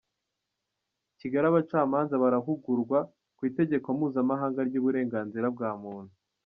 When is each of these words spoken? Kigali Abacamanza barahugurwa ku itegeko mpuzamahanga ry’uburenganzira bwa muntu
Kigali 1.19 1.45
Abacamanza 1.49 2.15
barahugurwa 2.23 2.99
ku 3.37 3.41
itegeko 3.49 3.87
mpuzamahanga 3.97 4.59
ry’uburenganzira 4.67 5.47
bwa 5.55 5.71
muntu 5.83 6.13